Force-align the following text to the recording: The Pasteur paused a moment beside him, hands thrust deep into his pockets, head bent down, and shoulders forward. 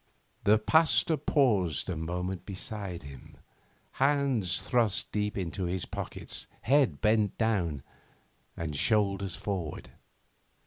The 0.45 0.57
Pasteur 0.57 1.15
paused 1.15 1.87
a 1.87 1.95
moment 1.95 2.43
beside 2.43 3.03
him, 3.03 3.37
hands 3.91 4.59
thrust 4.59 5.11
deep 5.11 5.37
into 5.37 5.65
his 5.65 5.85
pockets, 5.85 6.47
head 6.61 7.01
bent 7.01 7.37
down, 7.37 7.83
and 8.57 8.75
shoulders 8.75 9.35
forward. 9.35 9.91